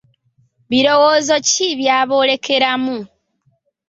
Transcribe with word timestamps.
Birowoozo 0.69 1.35
ki 1.49 1.67
by’aboolekeramu 1.79 2.97